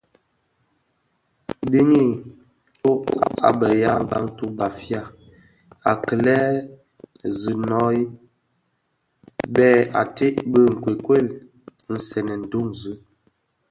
Diňi 1.71 2.05
tsôg 2.75 3.01
a 3.47 3.49
be 3.59 3.67
yaa 3.81 4.01
Bantu 4.09 4.45
(Bafia) 4.57 5.01
a 5.89 5.91
kilè 6.05 6.37
zonoy 7.39 7.99
bèè 9.53 9.71
ated 10.01 10.35
bi 10.51 10.61
nkokuel 10.75 11.27
nsènèn 11.95 12.41
duňzi, 12.51 12.91